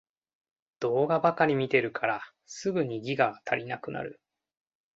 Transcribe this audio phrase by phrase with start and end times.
[0.79, 4.19] 動画ばかり見てるからすぐにギガが足りなくなる